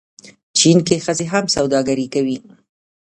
چین 0.57 0.77
کې 0.87 0.95
ښځې 1.05 1.25
هم 1.33 1.45
سوداګري 1.55 2.07
کوي. 2.13 2.37